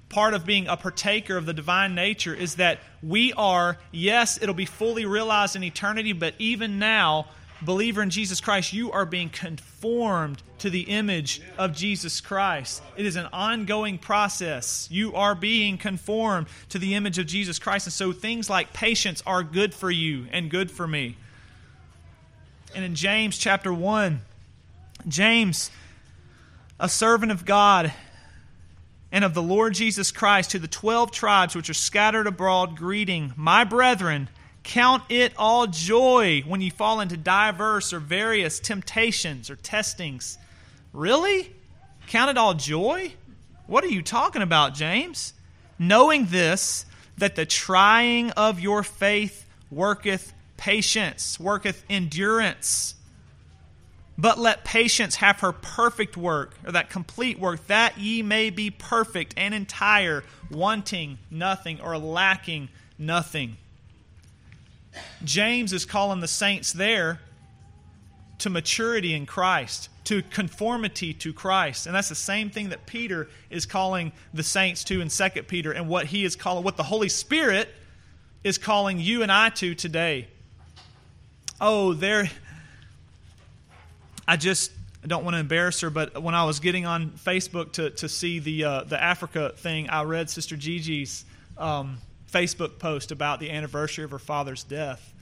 [0.08, 4.54] part of being a partaker of the divine nature is that we are, yes, it'll
[4.54, 7.26] be fully realized in eternity, but even now,
[7.62, 12.82] believer in Jesus Christ, you are being conformed to the image of Jesus Christ.
[12.96, 14.86] It is an ongoing process.
[14.90, 17.86] You are being conformed to the image of Jesus Christ.
[17.86, 21.16] And so things like patience are good for you and good for me.
[22.74, 24.20] And in James chapter 1,
[25.06, 25.70] James,
[26.80, 27.92] a servant of God,
[29.10, 33.34] and of the Lord Jesus Christ to the twelve tribes which are scattered abroad, greeting,
[33.36, 34.30] My brethren,
[34.62, 40.38] count it all joy when you fall into diverse or various temptations or testings.
[40.94, 41.52] Really?
[42.06, 43.12] Count it all joy?
[43.66, 45.34] What are you talking about, James?
[45.78, 46.86] Knowing this,
[47.18, 52.94] that the trying of your faith worketh patience, worketh endurance.
[54.16, 58.70] But let patience have her perfect work, or that complete work, that ye may be
[58.70, 60.22] perfect and entire,
[60.52, 63.56] wanting nothing or lacking nothing.
[65.24, 67.18] James is calling the saints there
[68.38, 71.86] to maturity in Christ, to conformity to Christ.
[71.86, 75.72] And that's the same thing that Peter is calling the saints to in 2 Peter,
[75.72, 77.68] and what he is calling, what the Holy Spirit
[78.44, 80.28] is calling you and I to today.
[81.64, 82.28] Oh, there
[84.26, 84.72] I just
[85.04, 88.08] I don't want to embarrass her, but when I was getting on Facebook to, to
[88.08, 91.24] see the uh, the Africa thing, I read Sister Gigi's
[91.56, 91.98] um,
[92.32, 95.14] Facebook post about the anniversary of her father's death,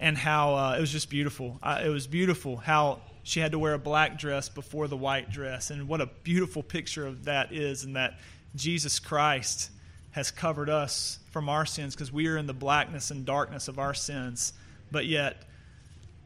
[0.00, 1.60] and how uh, it was just beautiful.
[1.64, 5.70] it was beautiful how she had to wear a black dress before the white dress,
[5.70, 8.18] and what a beautiful picture of that is, and that
[8.56, 9.70] Jesus Christ
[10.10, 13.78] has covered us from our sins because we are in the blackness and darkness of
[13.78, 14.52] our sins,
[14.90, 15.44] but yet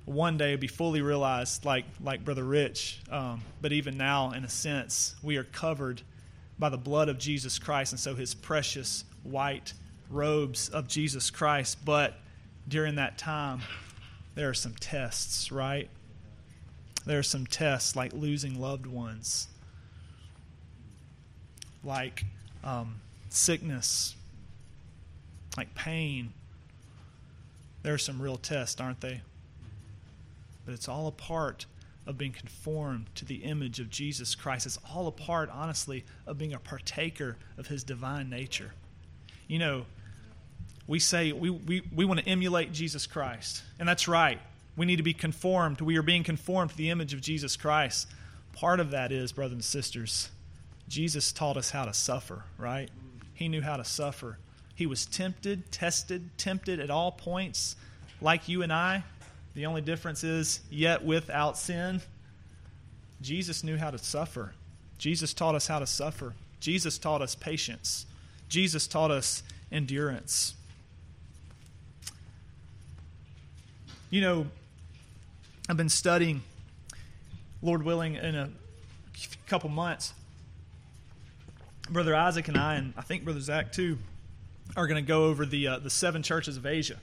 [0.07, 3.01] one day be fully realized, like like Brother Rich.
[3.11, 6.03] Um, but even now, in a sense, we are covered
[6.59, 9.73] by the blood of Jesus Christ, and so His precious white
[10.11, 11.85] robes of Jesus Christ.
[11.85, 12.15] But
[12.69, 13.63] during that time,
[14.35, 15.89] there are some tests, right?
[17.07, 19.49] There are some tests like losing loved ones,
[21.83, 22.25] like
[22.63, 24.17] um, sickness,
[25.57, 26.33] like pain.
[27.83, 29.21] There are some real tests, aren't they?
[30.65, 31.67] But it's all a part
[32.07, 34.67] of being conformed to the image of Jesus Christ.
[34.67, 38.73] It's all a part, honestly, of being a partaker of his divine nature.
[39.49, 39.87] You know,
[40.87, 44.41] we say we, we, we want to emulate Jesus Christ, and that's right.
[44.77, 45.81] We need to be conformed.
[45.81, 48.09] We are being conformed to the image of Jesus Christ.
[48.53, 50.31] Part of that is, brothers and sisters,
[50.89, 52.91] Jesus taught us how to suffer, right?
[53.35, 54.39] He knew how to suffer.
[54.75, 57.77] He was tempted, tested, tempted at all points,
[58.21, 59.05] like you and I,
[59.55, 62.03] the only difference is, yet without sin,
[63.23, 64.53] Jesus knew how to suffer.
[64.99, 66.35] Jesus taught us how to suffer.
[66.61, 68.07] Jesus taught us patience.
[68.49, 70.55] Jesus taught us endurance.
[74.11, 74.47] You know,
[75.69, 76.43] I've been studying,
[77.63, 78.51] Lord willing, in a
[79.47, 80.13] couple months.
[81.91, 83.99] Brother Isaac and I, and I think Brother Zach too,
[84.77, 86.99] are going to go over the uh, the seven churches of Asia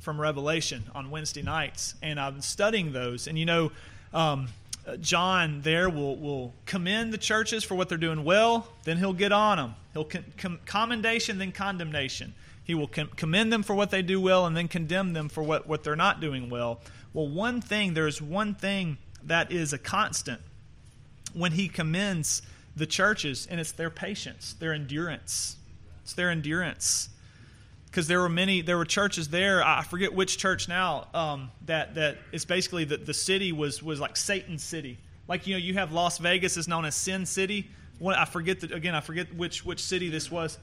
[0.00, 3.26] from Revelation on Wednesday nights, and I've been studying those.
[3.26, 3.72] And you know,
[4.12, 4.48] um,
[5.00, 9.32] John there will, will commend the churches for what they're doing well, then he'll get
[9.32, 9.74] on them.
[9.92, 12.34] He'll con- com- commendation, then condemnation.
[12.64, 15.42] He will com- commend them for what they do well and then condemn them for
[15.42, 16.80] what, what they're not doing well.
[17.12, 20.40] Well, one thing, there's one thing that is a constant
[21.34, 22.42] when he commends
[22.74, 25.56] the churches, and it's their patience, their endurance.
[26.02, 27.08] It's their endurance.
[27.92, 29.62] Because there were many, there were churches there.
[29.62, 31.08] I forget which church now.
[31.12, 34.96] Um, that that it's basically that the city was was like Satan's city.
[35.28, 37.68] Like you know, you have Las Vegas is known as Sin City.
[37.98, 38.94] What I forget again.
[38.94, 40.58] I forget which which city this was.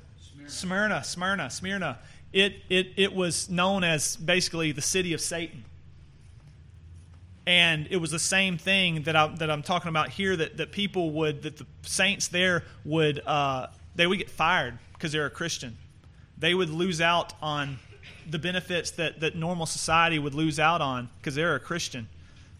[0.47, 1.99] Smyrna, Smyrna, Smyrna.
[2.33, 5.63] It it it was known as basically the city of Satan
[7.49, 10.71] and it was the same thing that, I, that I'm talking about here that, that
[10.71, 15.31] people would, that the saints there would, uh, they would get fired because they're a
[15.31, 15.75] Christian.
[16.39, 17.79] They would lose out on
[18.29, 22.07] the benefits that, that normal society would lose out on because they're a Christian.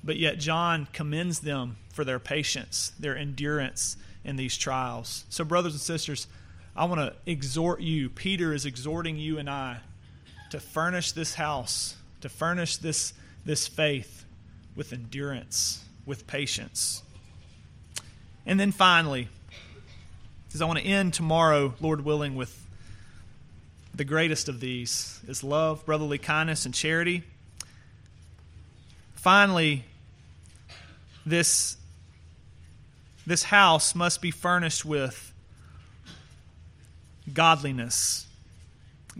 [0.03, 5.25] But yet, John commends them for their patience, their endurance in these trials.
[5.29, 6.27] So, brothers and sisters,
[6.75, 8.09] I want to exhort you.
[8.09, 9.77] Peter is exhorting you and I
[10.51, 13.13] to furnish this house, to furnish this,
[13.45, 14.25] this faith
[14.75, 17.03] with endurance, with patience.
[18.45, 19.27] And then finally,
[20.47, 22.58] because I want to end tomorrow, Lord willing, with
[23.99, 27.21] the greatest of these is love, brotherly kindness, and charity.
[29.13, 29.83] Finally,
[31.25, 31.75] this,
[33.27, 35.33] this house must be furnished with
[37.33, 38.25] godliness.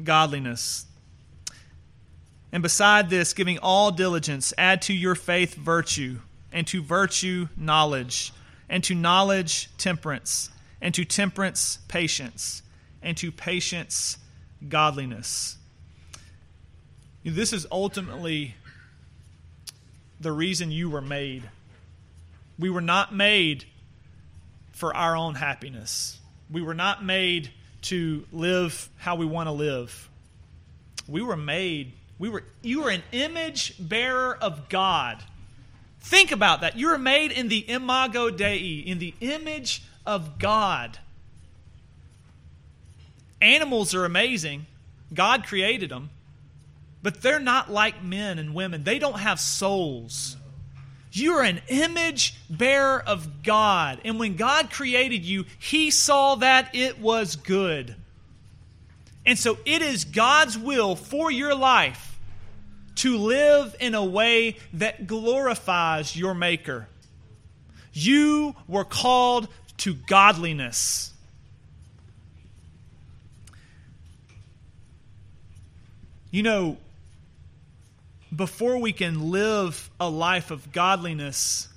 [0.02, 0.86] Godliness.
[2.54, 6.20] And beside this, giving all diligence, add to your faith virtue,
[6.54, 8.32] and to virtue knowledge,
[8.70, 10.50] and to knowledge temperance,
[10.82, 12.62] and to temperance patience,
[13.04, 14.18] and to patience
[14.68, 15.58] godliness.
[17.24, 18.56] This is ultimately
[20.20, 21.44] the reason you were made.
[22.58, 23.66] We were not made
[24.72, 26.18] for our own happiness.
[26.52, 27.52] We were not made
[27.84, 30.10] to live how we want to live.
[31.08, 35.24] We were made we were, you were an image bearer of God.
[36.02, 36.78] Think about that.
[36.78, 41.00] You were made in the imago Dei, in the image of God.
[43.42, 44.66] Animals are amazing.
[45.14, 46.10] God created them.
[47.02, 48.84] But they're not like men and women.
[48.84, 50.36] They don't have souls.
[51.12, 54.02] You are an image bearer of God.
[54.04, 57.96] And when God created you, He saw that it was good.
[59.26, 62.20] And so it is God's will for your life
[62.96, 66.88] to live in a way that glorifies your Maker.
[67.94, 69.48] You were called
[69.78, 71.09] to godliness.
[76.32, 76.78] You know,
[78.36, 81.68] before we can live a life of godliness,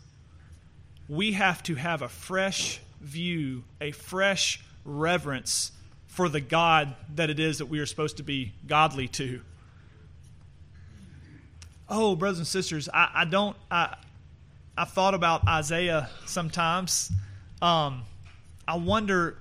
[1.09, 5.73] we have to have a fresh view, a fresh reverence
[6.07, 9.41] for the God that it is that we are supposed to be godly to
[11.93, 13.95] oh, brothers and sisters, I, I don't, I,
[14.77, 17.12] I've thought about Isaiah sometimes.
[17.61, 18.03] Um,
[18.67, 19.37] I wonder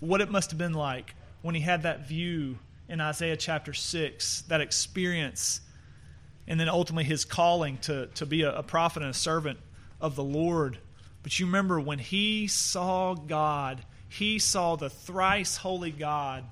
[0.00, 4.42] what it must have been like when he had that view in Isaiah chapter 6,
[4.42, 5.60] that experience,
[6.46, 9.58] and then ultimately his calling to, to be a, a prophet and a servant
[10.00, 10.78] of the Lord.
[11.22, 16.44] But you remember when he saw God, he saw the thrice holy God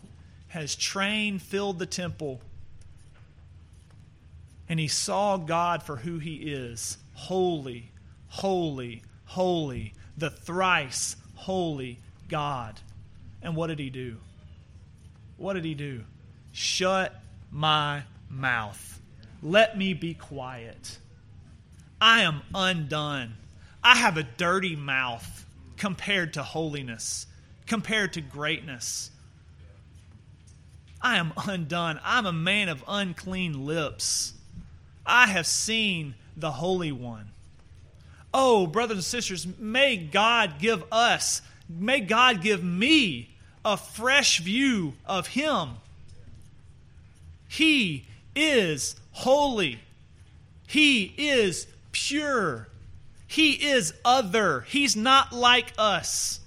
[0.49, 2.41] has trained, filled the temple
[4.69, 7.93] and he saw God for who he is holy,
[8.29, 12.81] holy, holy, the thrice holy God.
[13.43, 14.17] And what did he do?
[15.37, 16.05] What did he do?
[16.55, 19.01] Shut my mouth.
[19.43, 20.99] Let me be quiet.
[22.01, 23.35] I am undone.
[23.83, 25.45] I have a dirty mouth
[25.77, 27.27] compared to holiness,
[27.67, 29.11] compared to greatness.
[31.03, 31.99] I am undone.
[32.05, 34.35] I'm a man of unclean lips.
[35.05, 37.33] I have seen the Holy One.
[38.33, 43.31] Oh, brothers and sisters, may God give us, may God give me
[43.65, 45.71] a fresh view of Him.
[47.49, 49.81] He is holy,
[50.67, 52.69] He is pure,
[53.27, 56.41] He is other, He's not like us.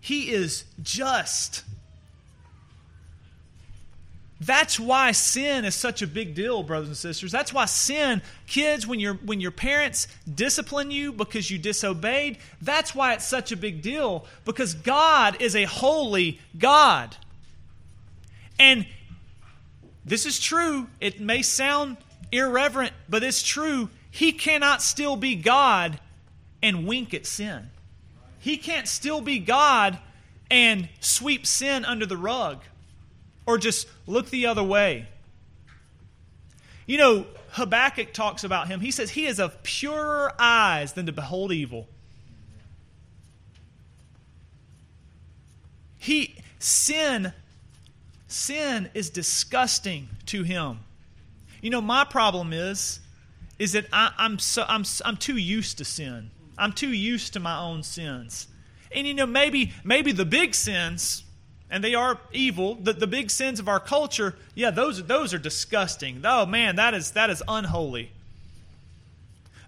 [0.00, 1.64] He is just.
[4.40, 7.32] That's why sin is such a big deal, brothers and sisters.
[7.32, 12.94] That's why sin, kids, when, you when your parents discipline you because you disobeyed, that's
[12.94, 17.16] why it's such a big deal because God is a holy God.
[18.58, 18.86] And
[20.04, 20.88] this is true.
[21.00, 21.96] It may sound
[22.32, 23.90] irreverent, but it's true.
[24.10, 26.00] he cannot still be God
[26.62, 27.70] and wink at sin.
[28.38, 29.98] He can't still be God
[30.50, 32.62] and sweep sin under the rug
[33.46, 35.08] or just look the other way.
[36.86, 38.80] You know, Habakkuk talks about him.
[38.80, 41.88] He says, He is of purer eyes than to behold evil.
[45.98, 47.32] He, sin,
[48.28, 50.80] sin is disgusting to him.
[51.60, 53.00] You know, my problem is,
[53.58, 56.30] is that I, am so, I'm, I'm too used to sin.
[56.58, 58.48] I'm too used to my own sins.
[58.92, 61.24] And you know, maybe maybe the big sins,
[61.70, 65.38] and they are evil, the, the big sins of our culture, yeah, those those are
[65.38, 66.22] disgusting.
[66.24, 68.10] Oh man, that is that is unholy.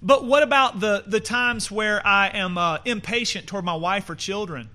[0.01, 4.15] But what about the, the times where I am uh, impatient toward my wife or
[4.15, 4.71] children?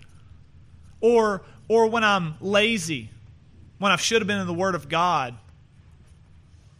[0.99, 3.09] Or or when I'm lazy,
[3.83, 5.35] when I should have been in the Word of God?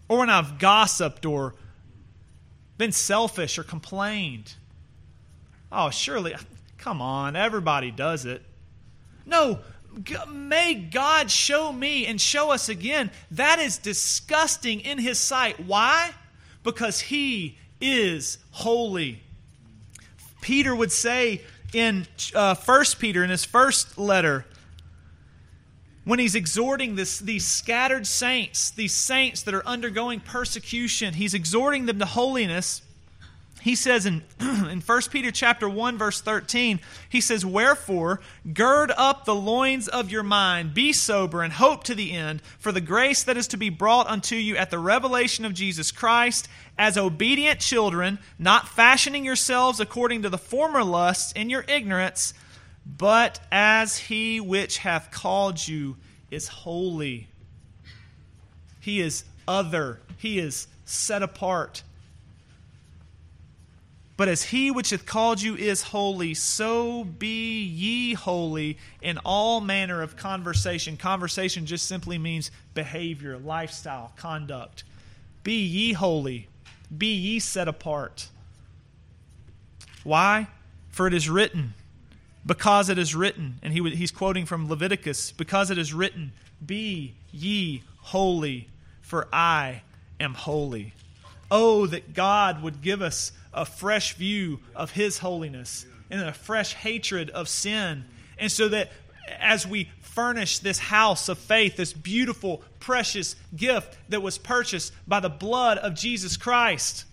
[0.08, 1.54] Or when I've gossiped or
[2.78, 4.54] been selfish or complained?
[5.70, 6.34] Oh, surely,
[6.78, 8.42] come on, everybody does it.
[9.26, 9.60] No,
[10.30, 13.12] may God show me and show us again.
[13.32, 15.60] That is disgusting in His sight.
[15.60, 16.12] Why?
[16.64, 19.22] Because He is holy.
[20.40, 21.42] Peter would say
[21.74, 24.46] in uh, 1 Peter, in his first letter,
[26.06, 31.86] when he's exhorting this, these scattered saints, these saints that are undergoing persecution, he's exhorting
[31.86, 32.82] them to holiness.
[33.62, 38.20] He says in, in 1 Peter chapter 1 verse 13, he says, "Wherefore
[38.54, 42.74] gird up the loins of your mind, be sober and hope to the end for
[42.74, 46.50] the grace that is to be brought unto you at the revelation of Jesus Christ,
[46.78, 52.34] as obedient children, not fashioning yourselves according to the former lusts in your ignorance,
[52.86, 55.98] but as he which hath called you
[56.30, 57.28] is holy."
[58.80, 60.02] He is other.
[60.18, 61.84] He is set apart.
[64.16, 69.60] But as he which hath called you is holy, so be ye holy in all
[69.60, 70.98] manner of conversation.
[70.98, 74.84] Conversation just simply means behavior, lifestyle, conduct.
[75.44, 76.48] Be ye holy,
[76.96, 78.30] be ye set apart.
[80.04, 80.48] Why?
[80.90, 81.74] For it is written,
[82.46, 86.34] because it is written, and he, he's quoting from Leviticus, because it is written,
[86.66, 88.68] Be ye holy,
[89.02, 89.82] for I
[90.20, 90.94] am holy.
[91.50, 96.74] Oh, that God would give us a fresh view of His holiness and a fresh
[96.74, 98.06] hatred of sin.
[98.38, 98.92] And so that
[99.40, 105.20] as we furnish this house of faith, this beautiful, precious gift that was purchased by
[105.20, 107.06] the blood of Jesus Christ,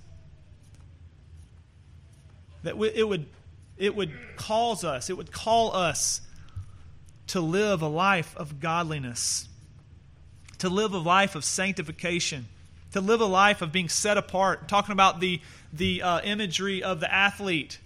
[2.63, 3.27] that it would,
[3.81, 6.21] it would cause us, it would call us
[7.29, 9.49] to live a life of godliness,
[10.59, 12.47] to live a life of sanctification,
[12.93, 14.69] to live a life of being set apart.
[14.69, 15.41] talking about the
[15.73, 17.79] the uh, imagery of the athlete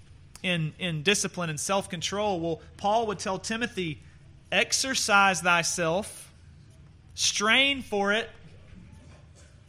[0.42, 2.40] in, in discipline and self control.
[2.40, 4.00] Well, Paul would tell Timothy,
[4.52, 6.30] exercise thyself,
[7.14, 8.28] strain for it,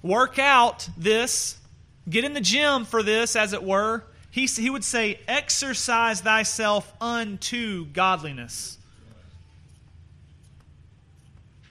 [0.02, 1.58] work out this,
[2.10, 4.04] get in the gym for this, as it were.
[4.36, 8.78] He, he would say, exercise thyself unto godliness.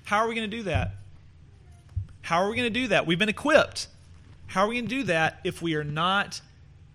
[0.05, 0.93] How are we going to do that?
[2.23, 3.07] How are we going to do that?
[3.07, 3.89] We've been equipped.
[4.47, 6.41] How are we going to do that if we are not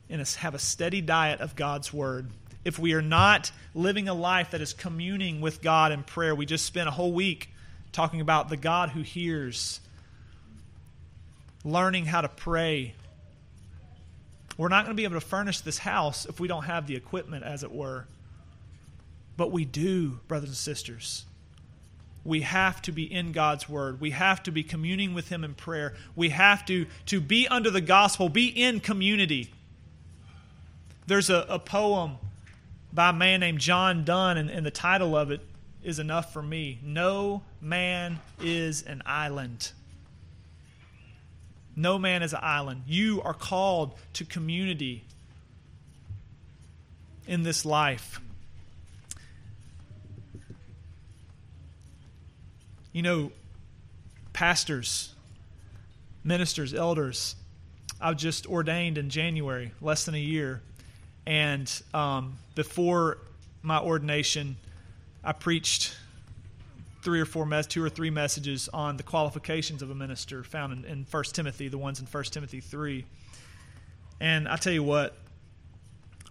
[0.09, 2.31] in a, have a steady diet of God's Word?
[2.65, 6.33] If we are not living a life that is communing with God in prayer?
[6.33, 7.47] We just spent a whole week
[7.91, 9.81] talking about the God who hears,
[11.63, 12.95] learning how to pray.
[14.59, 16.95] We're not going to be able to furnish this house if we don't have the
[16.95, 18.05] equipment, as it were.
[19.37, 21.25] But we do, brothers and sisters
[22.29, 23.99] we have to be in God's Word.
[23.99, 25.95] We have to be communing with Him in prayer.
[26.15, 29.51] We have to, to be under the gospel, be in community.
[31.07, 32.17] There's a, a poem
[32.93, 35.41] by a man named John Donne, and, and the title of it
[35.83, 36.79] is enough for me.
[36.83, 39.71] No man is an island.
[41.75, 42.83] No man is an island.
[42.87, 45.03] You are called to community
[47.27, 48.19] in this life.
[52.91, 53.31] You know,
[54.33, 55.13] pastors,
[56.23, 57.35] ministers, elders,
[58.01, 60.61] I've just ordained in January, less than a year.
[61.25, 63.19] And um, before
[63.61, 64.55] my ordination,
[65.23, 65.95] I preached
[67.01, 70.85] three or four, mes- two or three messages on the qualifications of a minister found
[70.85, 73.05] in, in 1 Timothy, the ones in 1 Timothy 3.
[74.19, 75.15] And I tell you what,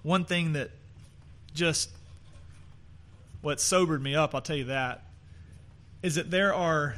[0.03, 0.71] one thing that
[1.55, 1.91] just
[3.41, 5.05] what sobered me up, I'll tell you that,
[6.03, 6.97] is that there are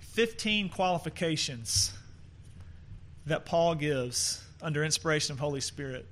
[0.00, 1.92] 15 qualifications
[3.26, 6.06] that Paul gives under inspiration of Holy Spirit.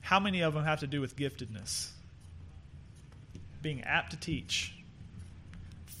[0.00, 1.88] How many of them have to do with giftedness?
[3.62, 4.74] Being apt to teach.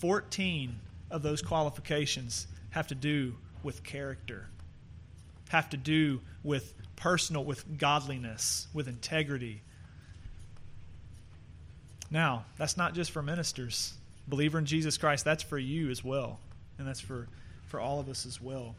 [0.00, 0.78] 14
[1.10, 4.48] of those qualifications have to do with character,
[5.50, 9.62] have to do with personal, with godliness, with integrity.
[12.10, 13.94] Now, that's not just for ministers.
[14.26, 16.40] Believer in Jesus Christ, that's for you as well.
[16.78, 17.28] And that's for,
[17.66, 18.74] for all of us as well.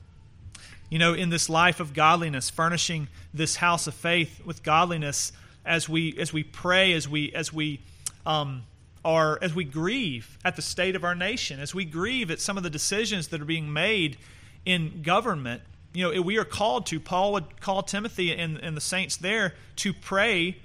[0.90, 5.32] You know, in this life of godliness, furnishing this house of faith with godliness
[5.66, 7.80] as we as we pray, as we as we
[8.26, 8.64] um,
[9.06, 12.58] are as we grieve at the state of our nation, as we grieve at some
[12.58, 14.18] of the decisions that are being made
[14.66, 15.62] in government.
[15.94, 17.00] You know, we are called to.
[17.00, 20.58] Paul would call Timothy and, and the saints there to pray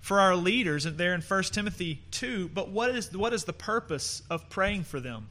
[0.00, 2.48] for our leaders there in 1 Timothy 2.
[2.48, 5.28] But what is, what is the purpose of praying for them?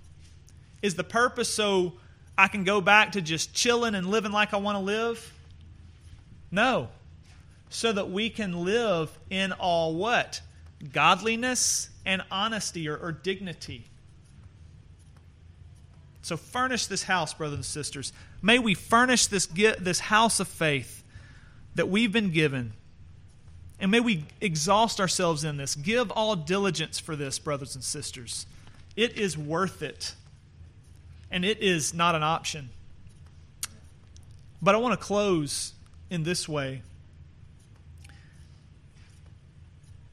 [0.82, 1.94] Is the purpose so
[2.38, 5.34] I can go back to just chilling and living like I want to live?
[6.52, 6.90] No.
[7.70, 10.42] So that we can live in all what?
[10.94, 13.86] Godliness and honesty or, or dignity.
[16.24, 18.12] So furnish this house, brothers and sisters.
[18.42, 21.04] May we furnish this, this house of faith
[21.76, 22.74] that we've been given
[23.80, 25.76] and may we exhaust ourselves in this.
[25.76, 28.48] Give all diligence for this, brothers and sisters.
[28.96, 30.16] It is worth it.
[31.30, 32.70] And it is not an option.
[34.62, 35.74] But I want to close
[36.10, 36.82] in this way.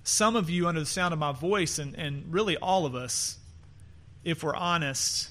[0.04, 3.38] Some of you, under the sound of my voice, and, and really all of us,
[4.22, 5.30] if we're honest,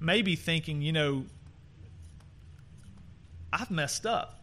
[0.00, 1.24] may be thinking, you know,
[3.52, 4.40] I've messed up.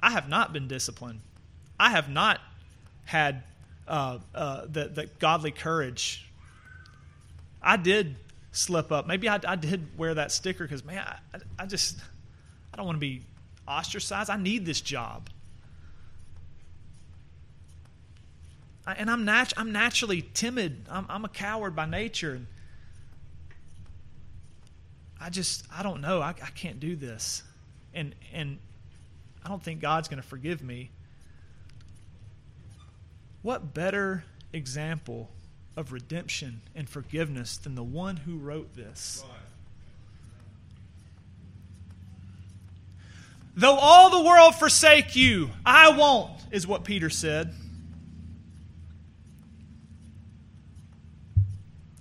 [0.00, 1.20] I have not been disciplined.
[1.78, 2.40] I have not
[3.04, 3.44] had
[3.86, 6.26] uh, uh, the, the godly courage.
[7.62, 8.16] I did
[8.52, 9.06] slip up.
[9.06, 11.98] Maybe I, I did wear that sticker because, man, I, I just,
[12.72, 13.22] I don't want to be
[13.66, 14.30] ostracized.
[14.30, 15.28] I need this job.
[18.86, 20.86] And I'm, I'm naturally timid.
[20.90, 22.40] I'm, I'm a coward by nature.
[25.20, 26.20] I just, I don't know.
[26.20, 27.42] I, I can't do this.
[27.94, 28.58] And, and
[29.44, 30.90] I don't think God's going to forgive me.
[33.42, 35.30] What better example
[35.76, 39.24] of redemption and forgiveness than the one who wrote this?
[43.56, 47.54] Though all the world forsake you, I won't, is what Peter said.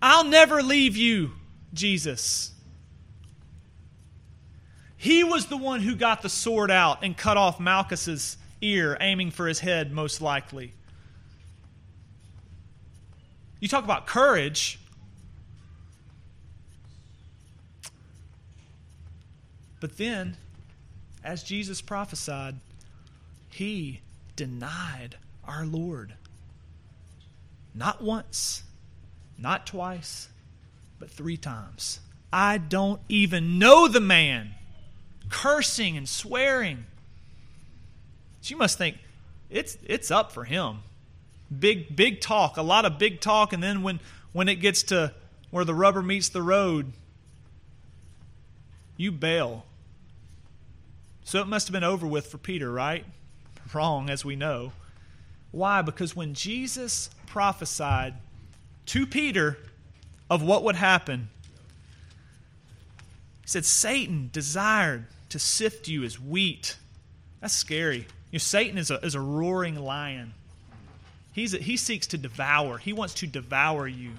[0.05, 1.31] I'll never leave you,
[1.73, 2.51] Jesus.
[4.97, 9.31] He was the one who got the sword out and cut off Malchus's ear, aiming
[9.31, 10.73] for his head, most likely.
[13.61, 14.77] You talk about courage.
[19.79, 20.35] But then,
[21.23, 22.55] as Jesus prophesied,
[23.49, 24.01] he
[24.35, 25.15] denied
[25.47, 26.15] our Lord.
[27.73, 28.63] Not once,
[29.37, 30.29] not twice,
[30.99, 31.99] but three times.
[32.31, 34.51] I don't even know the man,
[35.29, 36.85] cursing and swearing.
[38.43, 38.97] You must think
[39.49, 40.79] it's, it's up for him
[41.59, 43.99] big big talk, a lot of big talk, and then when
[44.31, 45.13] when it gets to
[45.51, 46.91] where the rubber meets the road,
[48.97, 49.65] you bail.
[51.23, 53.05] So it must have been over with for Peter, right?
[53.73, 54.73] Wrong, as we know.
[55.51, 55.81] Why?
[55.81, 58.15] Because when Jesus prophesied
[58.87, 59.57] to Peter
[60.29, 61.29] of what would happen,
[63.41, 66.77] he said, Satan desired to sift you as wheat.
[67.41, 68.07] That's scary.
[68.31, 70.33] You know, Satan is a, is a roaring lion.
[71.33, 72.77] He's a, he seeks to devour.
[72.77, 74.11] He wants to devour you.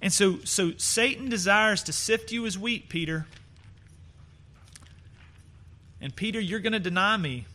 [0.00, 3.26] And so, so Satan desires to sift you as wheat, Peter.
[6.00, 7.46] And Peter, you're going to deny me.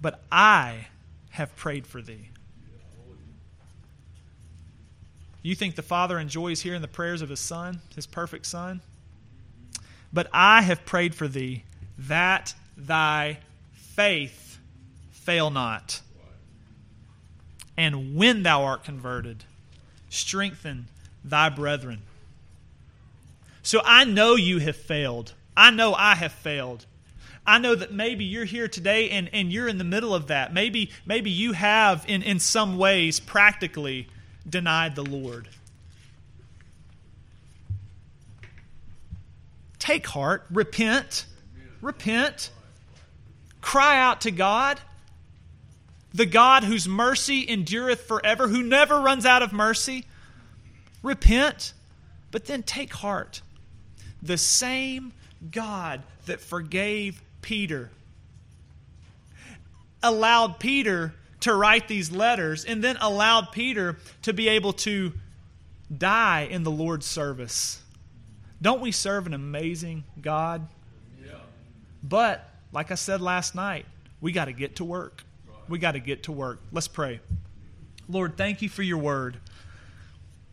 [0.00, 0.88] But I
[1.30, 2.28] have prayed for thee.
[5.42, 8.80] You think the Father enjoys hearing the prayers of his Son, his perfect Son?
[10.12, 11.64] But I have prayed for thee
[11.96, 13.38] that thy
[13.72, 14.58] faith
[15.10, 16.00] fail not.
[17.76, 19.44] And when thou art converted,
[20.08, 20.88] strengthen
[21.24, 22.02] thy brethren.
[23.62, 25.34] So I know you have failed.
[25.56, 26.86] I know I have failed.
[27.48, 30.52] I know that maybe you're here today and, and you're in the middle of that.
[30.52, 34.06] Maybe, maybe you have, in, in some ways, practically
[34.48, 35.48] denied the Lord.
[39.78, 41.24] take heart, repent,
[41.80, 42.50] repent,
[43.62, 44.78] cry out to God.
[46.12, 50.04] the God whose mercy endureth forever, who never runs out of mercy.
[51.02, 51.72] Repent,
[52.30, 53.40] but then take heart.
[54.22, 55.12] The same
[55.50, 57.88] God that forgave Peter
[60.02, 65.14] allowed Peter to write these letters and then allowed Peter to be able to
[65.96, 67.80] die in the Lord's service.
[68.60, 70.68] Don't we serve an amazing God?
[71.24, 71.36] Yeah.
[72.02, 73.86] But, like I said last night,
[74.20, 75.22] we got to get to work.
[75.70, 76.60] We got to get to work.
[76.70, 77.18] Let's pray.
[78.10, 79.38] Lord, thank you for your word.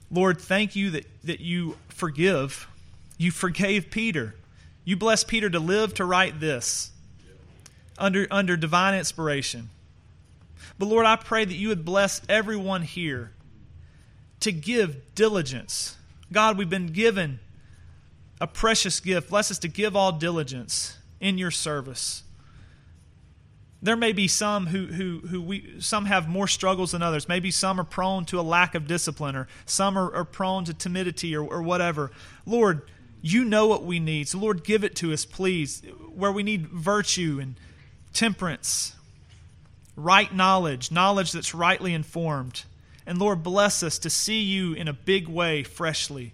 [0.09, 2.69] Lord, thank you that, that you forgive.
[3.17, 4.33] You forgave Peter.
[4.85, 6.91] You blessed Peter to live to write this
[7.97, 9.69] under, under divine inspiration.
[10.77, 13.31] But Lord, I pray that you would bless everyone here
[14.41, 15.97] to give diligence.
[16.31, 17.39] God, we've been given
[18.39, 19.29] a precious gift.
[19.29, 22.23] Bless us to give all diligence in your service.
[23.81, 27.29] There may be some who, who, who we, some have more struggles than others.
[27.29, 30.73] Maybe some are prone to a lack of discipline, or some are, are prone to
[30.73, 32.11] timidity, or, or whatever.
[32.45, 32.81] Lord,
[33.25, 34.27] you know what we need.
[34.27, 35.81] So, Lord, give it to us, please,
[36.13, 37.55] where we need virtue and
[38.13, 38.93] temperance,
[39.95, 42.65] right knowledge, knowledge that's rightly informed.
[43.07, 46.33] And Lord, bless us to see you in a big way freshly,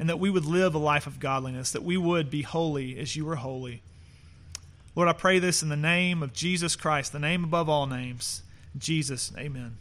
[0.00, 3.14] and that we would live a life of godliness, that we would be holy as
[3.14, 3.80] you are holy.
[4.96, 8.42] Lord, I pray this in the name of Jesus Christ, the name above all names.
[8.76, 9.76] Jesus, amen.